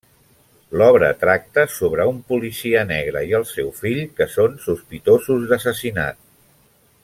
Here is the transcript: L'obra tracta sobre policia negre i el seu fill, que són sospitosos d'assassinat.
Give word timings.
L'obra 0.81 1.09
tracta 1.23 1.65
sobre 1.73 2.07
policia 2.33 2.81
negre 2.93 3.23
i 3.33 3.37
el 3.41 3.45
seu 3.51 3.69
fill, 3.83 4.01
que 4.21 4.29
són 4.37 4.57
sospitosos 4.67 5.49
d'assassinat. 5.53 6.23